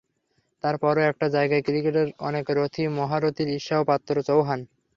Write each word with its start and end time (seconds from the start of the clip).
তার 0.63 0.75
পরও 0.77 1.07
একটা 1.11 1.27
জায়গায় 1.35 1.63
ক্রিকেটের 1.63 2.07
অনেক 2.27 2.45
রথী 2.51 2.83
মহারথীরও 2.99 3.53
ঈর্ষার 3.55 3.87
পাত্র 3.89 4.15
চৌহান। 4.27 4.59